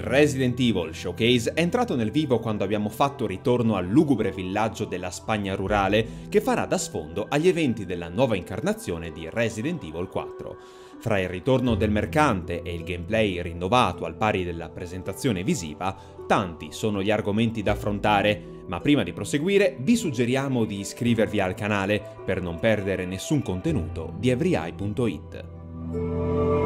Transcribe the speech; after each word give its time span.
Il 0.00 0.06
Resident 0.06 0.58
Evil 0.58 0.94
Showcase 0.94 1.52
è 1.52 1.60
entrato 1.60 1.94
nel 1.94 2.10
vivo 2.10 2.38
quando 2.38 2.64
abbiamo 2.64 2.88
fatto 2.88 3.26
ritorno 3.26 3.76
al 3.76 3.86
lugubre 3.86 4.32
villaggio 4.32 4.86
della 4.86 5.10
Spagna 5.10 5.54
rurale 5.54 6.06
che 6.30 6.40
farà 6.40 6.64
da 6.64 6.78
sfondo 6.78 7.26
agli 7.28 7.48
eventi 7.48 7.84
della 7.84 8.08
nuova 8.08 8.34
incarnazione 8.34 9.12
di 9.12 9.28
Resident 9.30 9.84
Evil 9.84 10.08
4. 10.08 10.56
Fra 11.00 11.20
il 11.20 11.28
ritorno 11.28 11.74
del 11.74 11.90
mercante 11.90 12.62
e 12.62 12.72
il 12.72 12.82
gameplay 12.82 13.42
rinnovato 13.42 14.06
al 14.06 14.16
pari 14.16 14.42
della 14.42 14.70
presentazione 14.70 15.44
visiva, 15.44 15.94
tanti 16.26 16.72
sono 16.72 17.02
gli 17.02 17.10
argomenti 17.10 17.62
da 17.62 17.72
affrontare, 17.72 18.62
ma 18.68 18.80
prima 18.80 19.02
di 19.02 19.12
proseguire 19.12 19.76
vi 19.80 19.96
suggeriamo 19.96 20.64
di 20.64 20.80
iscrivervi 20.80 21.40
al 21.40 21.52
canale 21.52 22.02
per 22.24 22.40
non 22.40 22.58
perdere 22.58 23.04
nessun 23.04 23.42
contenuto 23.42 24.14
di 24.16 24.30
everyeye.it. 24.30 26.59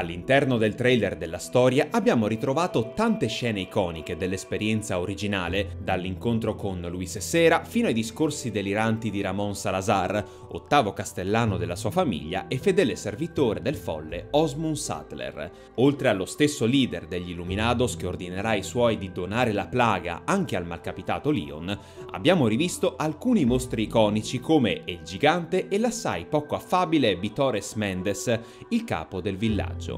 All'interno 0.00 0.56
del 0.56 0.74
trailer 0.74 1.14
della 1.14 1.36
storia 1.36 1.88
abbiamo 1.90 2.26
ritrovato 2.26 2.92
tante 2.94 3.26
scene 3.26 3.60
iconiche 3.60 4.16
dell'esperienza 4.16 4.98
originale, 4.98 5.76
dall'incontro 5.82 6.54
con 6.54 6.80
Luis 6.88 7.18
Sera 7.18 7.64
fino 7.64 7.86
ai 7.86 7.92
discorsi 7.92 8.50
deliranti 8.50 9.10
di 9.10 9.20
Ramon 9.20 9.54
Salazar, 9.54 10.24
ottavo 10.52 10.94
castellano 10.94 11.58
della 11.58 11.76
sua 11.76 11.90
famiglia 11.90 12.48
e 12.48 12.56
fedele 12.56 12.96
servitore 12.96 13.60
del 13.60 13.76
folle 13.76 14.28
Osmund 14.30 14.76
Sattler. 14.76 15.50
Oltre 15.74 16.08
allo 16.08 16.24
stesso 16.24 16.64
leader 16.64 17.06
degli 17.06 17.32
Illuminados 17.32 17.94
che 17.96 18.06
ordinerà 18.06 18.50
ai 18.50 18.62
suoi 18.62 18.96
di 18.96 19.12
donare 19.12 19.52
la 19.52 19.66
plaga 19.66 20.22
anche 20.24 20.56
al 20.56 20.64
malcapitato 20.64 21.30
Leon, 21.30 21.78
abbiamo 22.12 22.46
rivisto 22.46 22.96
alcuni 22.96 23.44
mostri 23.44 23.82
iconici 23.82 24.40
come 24.40 24.80
il 24.86 25.02
gigante 25.02 25.68
e 25.68 25.78
l'assai 25.78 26.24
poco 26.24 26.54
affabile 26.54 27.16
Vitores 27.16 27.74
Mendes, 27.74 28.40
il 28.70 28.84
capo 28.84 29.20
del 29.20 29.36
villaggio. 29.36 29.89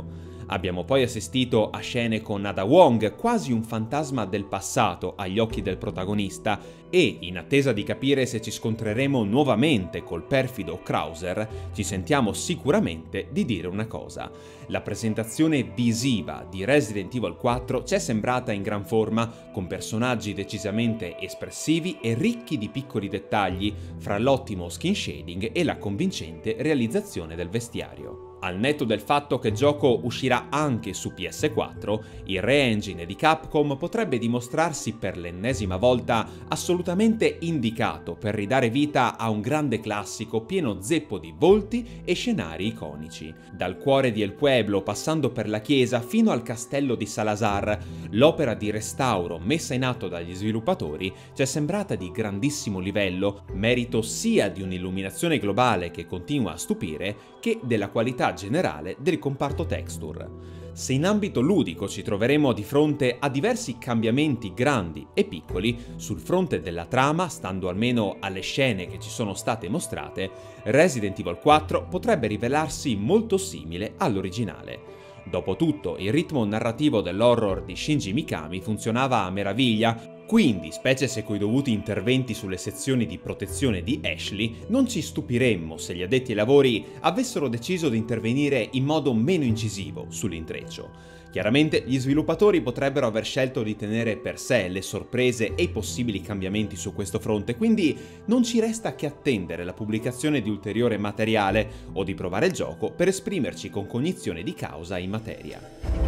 Abbiamo 0.47 0.85
poi 0.85 1.03
assistito 1.03 1.71
a 1.71 1.79
scene 1.79 2.21
con 2.21 2.45
Ada 2.45 2.65
Wong, 2.65 3.15
quasi 3.17 3.53
un 3.53 3.63
fantasma 3.63 4.27
del 4.27 4.45
passato 4.45 5.15
agli 5.17 5.39
occhi 5.39 5.63
del 5.63 5.79
protagonista, 5.79 6.61
e, 6.91 7.17
in 7.21 7.39
attesa 7.39 7.73
di 7.73 7.85
capire 7.85 8.27
se 8.27 8.43
ci 8.43 8.51
scontreremo 8.51 9.25
nuovamente 9.25 10.03
col 10.03 10.25
perfido 10.25 10.83
Krauser, 10.83 11.71
ci 11.73 11.83
sentiamo 11.83 12.35
sicuramente 12.35 13.29
di 13.31 13.47
dire 13.47 13.67
una 13.67 13.87
cosa. 13.87 14.31
La 14.67 14.83
presentazione 14.83 15.63
visiva 15.63 16.47
di 16.49 16.67
Resident 16.67 17.15
Evil 17.15 17.37
4 17.37 17.85
ci 17.85 17.95
è 17.95 17.99
sembrata 17.99 18.53
in 18.53 18.61
gran 18.61 18.85
forma, 18.85 19.33
con 19.53 19.67
personaggi 19.67 20.35
decisamente 20.35 21.19
espressivi 21.19 21.99
e 22.03 22.13
ricchi 22.13 22.59
di 22.59 22.69
piccoli 22.69 23.09
dettagli, 23.09 23.73
fra 23.97 24.19
l'ottimo 24.19 24.69
skin 24.69 24.95
shading 24.95 25.51
e 25.55 25.65
la 25.65 25.79
convincente 25.79 26.57
realizzazione 26.59 27.37
del 27.37 27.49
vestiario. 27.49 28.32
Al 28.45 28.59
netto 28.59 28.83
del 28.85 29.01
fatto 29.01 29.39
che 29.39 29.49
il 29.49 29.55
gioco 29.55 30.01
uscirà 30.03 30.47
anche 30.51 30.95
su 30.95 31.13
PS4, 31.17 32.01
il 32.25 32.43
re-engine 32.43 33.07
di 33.07 33.15
Capcom 33.15 33.77
potrebbe 33.77 34.19
dimostrarsi 34.19 34.95
per 34.95 35.17
l'ennesima 35.17 35.77
volta 35.77 36.29
assolutamente 36.49 37.37
indicato 37.43 38.15
per 38.15 38.35
ridare 38.35 38.69
vita 38.69 39.17
a 39.17 39.31
un 39.31 39.41
grande 39.43 39.79
classico 39.79 40.41
pieno 40.41 40.81
zeppo 40.81 41.19
di 41.19 41.33
volti 41.39 42.03
e 42.05 42.15
scenari 42.15 42.67
iconici. 42.67 43.33
Dal 43.53 43.79
cuore 43.79 44.11
di 44.11 44.23
El 44.23 44.33
Pueblo 44.33 44.83
passando 44.83 45.31
per 45.31 45.49
la 45.49 45.61
chiesa 45.61 46.01
fino 46.01 46.33
al 46.33 46.43
castello 46.43 46.97
di 46.97 47.07
Salazar, 47.07 47.79
l'opera 48.11 48.55
di 48.55 48.73
restauro 48.73 49.39
messa 49.39 49.75
in 49.75 49.85
atto 49.85 50.09
dagli 50.09 50.35
sviluppatori 50.35 51.15
ci 51.33 51.43
è 51.43 51.45
sembrata 51.45 51.95
di 51.95 52.11
grandissimo 52.11 52.81
livello, 52.81 53.45
merito 53.53 54.03
sia 54.03 54.49
di 54.49 54.63
un'illuminazione 54.63 55.39
globale 55.39 55.93
che 55.93 56.07
continua 56.07 56.55
a 56.55 56.59
stupire, 56.59 57.31
che 57.39 57.61
della 57.63 57.89
qualità 57.89 58.31
generale 58.35 58.97
del 58.99 59.19
comparto 59.19 59.67
texture. 59.67 60.61
Se 60.73 60.95
in 60.95 61.05
ambito 61.05 61.41
ludico 61.41 61.87
ci 61.87 62.03
troveremo 62.03 62.55
di 62.55 62.63
fronte 62.63 63.17
a 63.19 63.29
diversi 63.29 63.77
cambiamenti 63.77 64.55
grandi 64.55 65.07
e 65.13 65.25
piccoli, 65.25 65.79
sul 65.97 66.19
fronte 66.19 66.61
della 66.61 66.87
trama, 66.87 67.29
stando 67.29 67.69
almeno 67.69 68.17
alle 68.21 68.41
scene 68.41 68.87
che 68.87 68.99
ci 68.99 69.11
sono 69.11 69.35
state 69.35 69.69
mostrate, 69.69 70.31
Resident 70.65 71.19
Evil 71.19 71.39
4 71.39 71.89
potrebbe 71.89 72.27
rivelarsi 72.27 72.97
molto 72.97 73.37
simile 73.37 73.95
all'originale. 73.99 75.01
Dopotutto, 75.25 75.99
il 75.99 76.11
ritmo 76.11 76.45
narrativo 76.45 77.01
dell'horror 77.01 77.63
di 77.63 77.77
Shinji 77.77 78.13
Mikami 78.13 78.61
funzionava 78.61 79.25
a 79.25 79.31
meraviglia 79.31 80.12
quindi, 80.27 80.73
specie 80.73 81.09
se 81.09 81.25
coi 81.25 81.39
dovuti 81.39 81.73
interventi 81.73 82.33
sulle 82.35 82.57
sezioni 82.57 83.07
di 83.07 83.19
protezione 83.19 83.83
di 83.83 84.01
Ashley, 84.03 84.65
non 84.69 84.89
ci 84.89 85.03
stupiremmo 85.03 85.77
se 85.77 85.95
gli 85.95 86.03
addetti 86.03 86.31
ai 86.31 86.37
lavori 86.37 86.85
avessero 87.01 87.49
deciso 87.49 87.89
di 87.89 87.99
intervenire 87.99 88.69
in 88.73 88.85
modo 88.85 89.13
meno 89.13 89.45
incisivo 89.45 90.07
sull'intreccio. 90.09 91.21
Chiaramente 91.33 91.83
gli 91.87 91.99
sviluppatori 91.99 92.61
potrebbero 92.61 93.07
aver 93.07 93.25
scelto 93.25 93.63
di 93.63 93.75
tenere 93.75 94.19
per 94.19 94.39
sé 94.39 94.69
le 94.69 94.83
sorprese 94.83 95.55
e 95.55 95.63
i 95.63 95.69
possibili 95.71 96.21
cambiamenti 96.21 96.77
su 96.77 96.93
questo 96.93 97.19
fronte, 97.19 97.57
quindi 97.57 97.97
non 98.27 98.43
ci 98.43 98.61
resta 98.61 98.95
che 98.95 99.07
attendere 99.07 99.65
la 99.65 99.73
pubblicazione 99.73 100.43
di 100.43 100.51
ulteriore 100.51 100.99
materiale 100.99 101.71
o 101.95 102.05
di 102.05 102.15
provare 102.15 102.47
il 102.47 102.53
gioco 102.53 102.91
per 102.91 103.09
esprimerci 103.09 103.71
con 103.71 103.87
cognizione 103.87 104.43
di 104.43 104.53
causa 104.53 104.99
in 104.99 105.09
materia. 105.09 106.02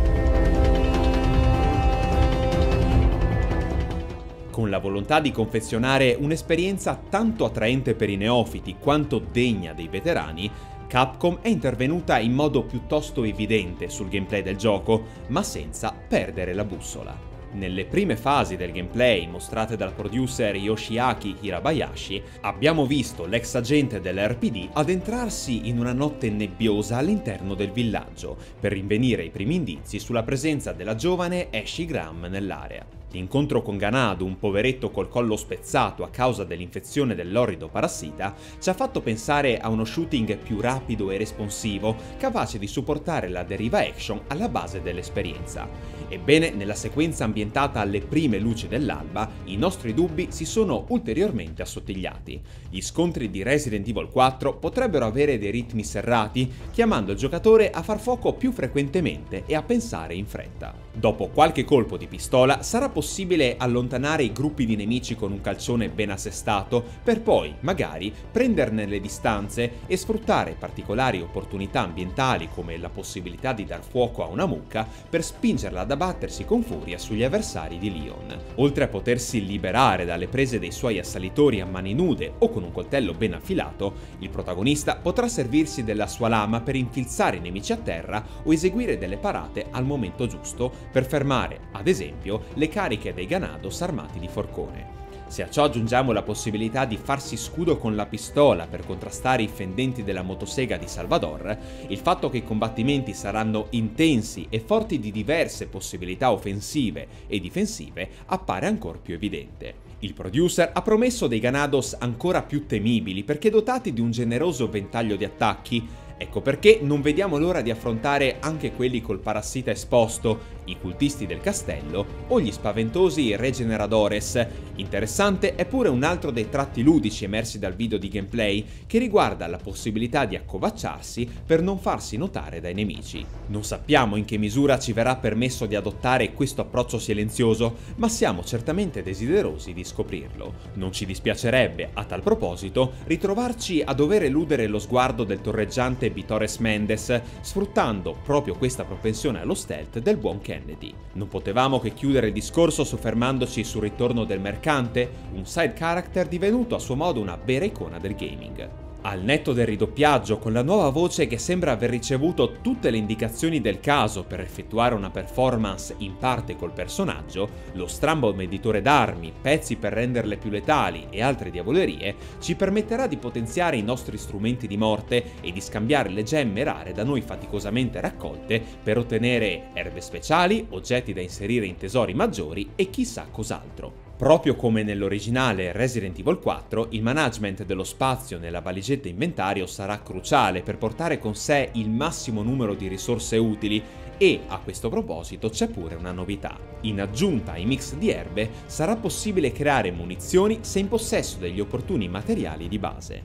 Con 4.55 4.71
la 4.71 4.79
volontà 4.79 5.19
di 5.19 5.33
confezionare 5.33 6.17
un'esperienza 6.17 7.03
tanto 7.11 7.45
attraente 7.45 7.97
per 7.97 8.09
i 8.09 8.15
neofiti 8.15 8.77
quanto 8.79 9.19
degna 9.19 9.73
dei 9.73 9.89
veterani, 9.89 10.49
Capcom 10.87 11.41
è 11.41 11.49
intervenuta 11.49 12.21
in 12.21 12.35
modo 12.35 12.63
piuttosto 12.63 13.25
evidente 13.25 13.89
sul 13.89 14.09
gameplay 14.09 14.43
del 14.43 14.57
gioco, 14.57 15.07
ma 15.27 15.43
senza 15.43 15.93
perdere 15.93 16.55
la 16.55 16.65
bussola. 16.65 17.19
Nelle 17.55 17.85
prime 17.85 18.17
fasi 18.17 18.55
del 18.55 18.71
gameplay 18.71 19.27
mostrate 19.27 19.77
dal 19.77 19.93
producer 19.93 20.55
Yoshiaki 20.55 21.39
Hirabayashi, 21.41 22.23
abbiamo 22.43 22.87
visto 22.87 23.27
l'ex 23.27 23.57
agente 23.57 24.01
dell'RPD 24.01 24.69
addentrarsi 24.73 25.67
in 25.67 25.81
una 25.81 25.93
notte 25.93 26.31
nebbiosa 26.31 26.99
all'interno 26.99 27.55
del 27.55 27.73
villaggio 27.73 28.37
per 28.61 28.71
rinvenire 28.71 29.25
i 29.25 29.31
primi 29.31 29.57
indizi 29.57 29.99
sulla 29.99 30.23
presenza 30.23 30.71
della 30.73 30.95
giovane 30.95 31.49
Ashley 31.51 31.87
Graham 31.87 32.27
nell'area. 32.31 33.03
L'incontro 33.15 33.63
con 33.63 33.77
Ganado, 33.77 34.25
un 34.25 34.41
poveretto 34.41 34.91
col 34.91 35.09
collo 35.09 35.37
spezzato 35.37 36.03
a 36.03 36.11
causa 36.11 36.43
dell'infezione 36.43 37.15
dell'orrido 37.15 37.69
parassita, 37.69 38.35
ci 38.59 38.69
ha 38.69 38.75
fatto 38.75 39.03
pensare 39.03 39.59
a 39.59 39.69
uno 39.69 39.85
shooting 39.85 40.37
più 40.37 40.61
rapido 40.61 41.13
e 41.13 41.17
responsivo, 41.17 41.95
capace 42.19 42.59
di 42.59 42.67
supportare 42.67 43.29
la 43.29 43.45
deriva 43.45 43.79
action 43.79 44.21
alla 44.27 44.49
base 44.49 44.83
dell'esperienza. 44.83 45.69
Ebbene, 46.09 46.51
nella 46.51 46.75
sequenza 46.75 47.23
ambientata 47.23 47.79
alle 47.79 48.01
prime 48.01 48.41
luci 48.41 48.67
dell'alba, 48.67 49.31
i 49.47 49.57
nostri 49.57 49.95
dubbi 49.95 50.29
si 50.31 50.45
sono 50.45 50.85
ulteriormente 50.89 51.63
assottigliati. 51.63 52.41
Gli 52.71 52.81
scontri 52.81 53.31
di 53.31 53.43
Resident 53.43 53.87
Evil 53.87 54.09
4 54.09 54.57
potrebbero 54.57 55.07
avere 55.07 55.39
dei 55.39 55.51
ritmi 55.51 55.85
serrati, 55.85 56.51
chiamando 56.71 57.13
il 57.13 57.19
giocatore 57.19 57.71
a 57.71 57.83
far 57.83 58.01
fuoco 58.01 58.35
più 58.35 58.53
frequentemente 58.53 59.45
e 59.47 59.55
a 59.55 59.63
pensare 59.63 60.15
in 60.15 60.27
fretta. 60.27 60.75
Dopo 60.93 61.29
qualche 61.29 61.65
colpo 61.65 61.97
di 61.97 62.07
pistola 62.07 62.63
sarà 62.63 62.89
possibile 62.89 63.57
allontanare 63.59 64.23
i 64.23 64.33
gruppi 64.33 64.65
di 64.65 64.77
nemici 64.77 65.17
con 65.17 65.33
un 65.33 65.41
calcione 65.41 65.89
ben 65.89 66.11
assestato 66.11 66.85
per 67.03 67.21
poi, 67.21 67.55
magari, 67.61 68.13
prenderne 68.31 68.87
le 68.87 69.01
distanze 69.01 69.73
e 69.87 69.97
sfruttare 69.97 70.57
particolari 70.59 71.21
opportunità 71.21 71.81
ambientali 71.81 72.49
come 72.49 72.79
la 72.79 72.91
possibilità 72.91 73.53
di 73.53 73.65
dar 73.65 73.83
fuoco 73.83 74.23
a 74.23 74.29
una 74.29 74.47
mucca 74.47 74.87
per 75.09 75.25
spingerla 75.25 75.81
ad 75.81 75.91
abbattersi 75.91 76.45
con 76.45 76.63
furia 76.63 76.99
sugli 76.99 77.25
avversari 77.25 77.79
di 77.79 77.93
Leon. 77.93 78.39
Oltre 78.57 78.85
a 78.85 78.89
potersi 78.89 79.34
liberare 79.41 80.05
dalle 80.05 80.29
prese 80.29 80.59
dei 80.59 80.71
suoi 80.71 80.99
assalitori 80.99 81.61
a 81.61 81.67
mani 81.67 81.95
nude 81.95 82.35
o 82.39 82.51
con 82.51 82.63
un 82.63 82.73
coltello 82.73 83.15
ben 83.15 83.35
affilato, 83.35 83.95
il 84.19 84.31
protagonista 84.31 84.97
potrà 84.97 85.29
servirsi 85.29 85.85
della 85.85 86.07
sua 86.07 86.29
lama 86.29 86.61
per 86.61 86.77
infilzare 86.77 87.37
i 87.37 87.41
nemici 87.41 87.73
a 87.73 87.77
terra 87.77 88.25
o 88.43 88.53
eseguire 88.53 88.99
delle 88.99 89.17
parate 89.17 89.67
al 89.71 89.85
momento 89.85 90.27
giusto 90.27 90.73
per 90.91 91.05
fermare, 91.05 91.69
ad 91.73 91.89
esempio, 91.89 92.45
le 92.55 92.69
cariche 92.69 93.15
dei 93.15 93.27
Ganados 93.27 93.81
armati 93.83 94.19
di 94.19 94.29
forcone. 94.29 95.04
Se 95.35 95.43
a 95.43 95.51
ciò 95.51 95.65
aggiungiamo 95.65 96.13
la 96.13 96.23
possibilità 96.23 96.85
di 96.85 96.97
farsi 96.97 97.37
scudo 97.37 97.77
con 97.77 97.97
la 97.97 98.07
pistola 98.07 98.69
per 98.69 98.87
contrastare 98.87 99.43
i 99.43 99.49
fendenti 99.49 100.05
della 100.05 100.23
motosega 100.23 100.77
di 100.77 100.87
Salvador, 100.87 101.59
il 101.89 101.99
fatto 101.99 102.31
che 102.31 102.37
i 102.37 102.45
combattimenti 102.45 103.15
saranno 103.15 103.67
intensi 103.71 104.47
e 104.49 104.61
forti 104.61 105.01
di 105.01 105.11
diverse 105.11 105.67
possibilità 105.67 106.31
offensive 106.31 107.09
e 107.27 107.41
difensive 107.41 108.11
appare 108.27 108.67
ancora 108.67 108.99
più 108.99 109.15
evidente. 109.15 109.75
Il 110.05 110.15
producer 110.15 110.71
ha 110.73 110.83
promesso 110.83 111.27
dei 111.27 111.41
Ganados 111.41 111.97
ancora 111.99 112.43
più 112.43 112.67
temibili 112.67 113.25
perché 113.25 113.51
dotati 113.51 113.93
di 113.93 114.01
un 114.01 114.13
generoso 114.13 114.69
ventaglio 114.69 115.17
di 115.17 115.25
attacchi 115.25 115.85
Ecco 116.17 116.41
perché 116.41 116.79
non 116.81 117.03
vediamo 117.03 117.39
l'ora 117.39 117.61
di 117.61 117.71
affrontare 117.71 118.37
anche 118.41 118.73
quelli 118.73 119.03
col 119.03 119.19
parassita 119.19 119.71
esposto, 119.71 120.53
i 120.67 120.79
cultisti 120.81 121.27
del 121.27 121.41
castello 121.41 122.07
o 122.29 122.41
gli 122.41 122.51
spaventosi 122.51 123.37
Regeneradores. 123.37 124.47
Interessante 124.77 125.55
è 125.55 125.67
pure 125.67 125.89
un 125.89 126.03
altro 126.03 126.31
dei 126.31 126.49
tratti 126.49 126.83
ludici 126.83 127.25
emersi 127.25 127.59
dal 127.59 127.75
video 127.75 127.99
di 127.99 128.09
gameplay 128.09 128.65
che 128.87 128.99
riguarda 128.99 129.47
la 129.47 129.59
possibilità 129.59 130.25
di 130.25 130.37
accovacciarsi 130.37 131.29
per 131.45 131.61
non 131.61 131.79
farsi 131.79 132.17
notare 132.17 132.61
dai 132.61 132.75
nemici. 132.75 133.25
Non 133.49 133.65
sappiamo 133.65 134.17
in 134.17 134.25
che 134.25 134.39
misura 134.39 134.79
ci 134.79 134.93
verrà 134.93 135.17
permesso 135.17 135.67
di 135.67 135.75
adottare 135.75 136.33
questo 136.33 136.63
approccio 136.63 136.99
silenzioso, 136.99 137.77
ma 137.97 138.09
siamo 138.09 138.43
certamente 138.43 139.03
desiderosi 139.03 139.73
di 139.73 139.85
scoprirlo. 139.85 140.55
Non 140.75 140.93
ci 140.93 141.05
dispiacerebbe, 141.07 141.91
a 141.93 142.05
tal 142.05 142.23
proposito, 142.23 142.95
ritrovarci 143.05 143.83
a 143.85 143.93
dover 143.93 144.23
eludere 144.23 144.67
lo 144.67 144.79
sguardo 144.79 145.25
del 145.25 145.41
torreggiante 145.41 146.04
Vitores 146.11 146.59
Mendes, 146.59 147.21
sfruttando 147.41 148.17
proprio 148.23 148.55
questa 148.55 148.85
propensione 148.85 149.41
allo 149.41 149.55
stealth 149.55 149.99
del 149.99 150.17
buon 150.17 150.41
Kennedy. 150.41 150.93
Non 151.15 151.29
potevamo 151.29 151.81
che 151.81 151.95
chiudere 151.95 152.29
il 152.29 152.33
discorso 152.33 152.85
soffermandoci 152.85 153.65
sul 153.65 153.83
ritorno 153.83 154.25
del 154.25 154.41
mercante, 154.41 155.11
un 155.33 155.47
side 155.47 155.73
character 155.73 156.27
divenuto 156.27 156.75
a 156.75 156.79
suo 156.79 156.97
modo 156.97 157.21
una 157.21 157.39
vera 157.43 157.65
icona 157.65 157.99
del 157.99 158.15
gaming. 158.15 158.84
Al 159.07 159.23
netto 159.23 159.53
del 159.53 159.67
ridoppiaggio, 159.67 160.39
con 160.39 160.55
la 160.55 160.63
nuova 160.63 160.89
voce 160.89 161.27
che 161.27 161.37
sembra 161.37 161.73
aver 161.73 161.91
ricevuto 161.91 162.61
tutte 162.63 162.89
le 162.89 162.97
indicazioni 162.97 163.61
del 163.61 163.79
caso 163.79 164.25
per 164.25 164.41
effettuare 164.41 164.95
una 164.95 165.11
performance 165.11 165.95
in 165.99 166.17
parte 166.17 166.57
col 166.57 166.73
personaggio, 166.73 167.51
lo 167.75 167.87
strambo 167.87 168.33
meditore 168.33 168.81
d'armi, 168.81 169.31
pezzi 169.43 169.77
per 169.77 169.93
renderle 169.93 170.39
più 170.39 170.49
letali 170.49 171.09
e 171.11 171.21
altre 171.21 171.51
diavolerie, 171.51 172.15
ci 172.41 172.55
permetterà 172.55 173.07
di 173.07 173.19
potenziare 173.19 173.77
i 173.77 173.83
nostri 173.83 174.17
strumenti 174.17 174.67
di 174.67 174.79
morte 174.79 175.33
e 175.43 175.53
di 175.53 175.61
scambiare 175.61 176.09
le 176.09 176.23
gemme 176.23 176.65
rare 176.65 176.93
da 176.93 177.05
noi 177.05 177.21
faticosamente 177.21 178.01
raccolte 178.01 178.63
per 178.83 178.97
ottenere 178.97 179.65
erbe 179.75 180.01
speciali, 180.01 180.67
oggetti 180.71 181.13
da 181.13 181.21
inserire 181.21 181.67
in 181.67 181.77
tesori 181.77 182.15
maggiori 182.15 182.71
e 182.75 182.89
chissà 182.89 183.27
cos'altro. 183.31 184.04
Proprio 184.17 184.55
come 184.55 184.85
nell'originale 184.85 185.73
Resident 185.73 186.17
Evil 186.21 186.39
4, 186.39 186.87
il 186.91 187.03
management 187.03 187.65
dello 187.65 187.83
spazio 187.83 188.39
nella 188.39 188.61
valigetta 188.61 189.09
inventario 189.09 189.67
sarà 189.67 190.03
cruciale 190.03 190.63
per 190.63 190.79
portare 190.79 191.19
con 191.19 191.35
sé 191.35 191.71
il 191.73 191.91
massimo 191.91 192.45
numero 192.45 192.75
di 192.75 192.87
risorse 192.87 193.37
utili 193.39 193.83
e 194.17 194.43
a 194.47 194.59
questo 194.59 194.89
proposito 194.89 195.51
c'è 195.51 195.67
pure 195.67 195.97
una 195.97 196.13
novità. 196.13 196.57
In 196.83 197.01
aggiunta 197.01 197.53
ai 197.53 197.65
mix 197.65 197.95
di 197.97 198.11
erbe 198.11 198.51
sarà 198.67 198.95
possibile 198.95 199.51
creare 199.51 199.91
munizioni 199.91 200.59
se 200.61 200.79
in 200.79 200.87
possesso 200.87 201.39
degli 201.39 201.59
opportuni 201.59 202.07
materiali 202.07 202.69
di 202.69 202.79
base. 202.79 203.23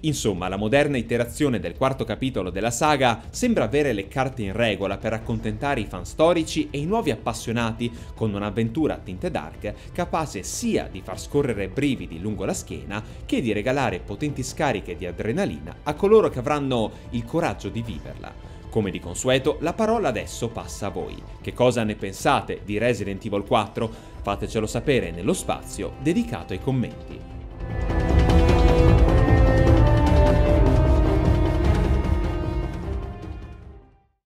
Insomma, 0.00 0.48
la 0.48 0.56
moderna 0.56 0.96
iterazione 0.96 1.60
del 1.60 1.76
quarto 1.76 2.04
capitolo 2.04 2.50
della 2.50 2.70
saga 2.70 3.22
sembra 3.30 3.64
avere 3.64 3.92
le 3.92 4.08
carte 4.08 4.42
in 4.42 4.52
regola 4.52 4.96
per 4.98 5.12
accontentare 5.12 5.80
i 5.80 5.86
fan 5.86 6.04
storici 6.04 6.68
e 6.70 6.78
i 6.78 6.86
nuovi 6.86 7.10
appassionati 7.10 7.90
con 8.14 8.34
un'avventura 8.34 8.94
a 8.94 8.98
tinte 8.98 9.30
dark 9.30 9.74
capace 9.92 10.42
sia 10.42 10.88
di 10.90 11.00
far 11.02 11.20
scorrere 11.20 11.68
brividi 11.68 12.20
lungo 12.20 12.44
la 12.44 12.54
schiena 12.54 13.02
che 13.24 13.40
di 13.40 13.52
regalare 13.52 14.00
potenti 14.00 14.42
scariche 14.42 14.96
di 14.96 15.06
adrenalina 15.06 15.76
a 15.82 15.94
coloro 15.94 16.28
che 16.28 16.38
avranno 16.38 16.90
il 17.10 17.24
coraggio 17.24 17.68
di 17.68 17.82
viverla. 17.82 18.50
Come 18.70 18.90
di 18.90 19.00
consueto, 19.00 19.58
la 19.60 19.74
parola 19.74 20.08
adesso 20.08 20.48
passa 20.48 20.86
a 20.86 20.90
voi. 20.90 21.22
Che 21.42 21.52
cosa 21.52 21.84
ne 21.84 21.94
pensate 21.94 22.62
di 22.64 22.78
Resident 22.78 23.22
Evil 23.22 23.44
4? 23.44 23.90
Fatecelo 24.22 24.66
sapere 24.66 25.10
nello 25.10 25.34
spazio 25.34 25.96
dedicato 26.00 26.54
ai 26.54 26.60
commenti. 26.60 27.31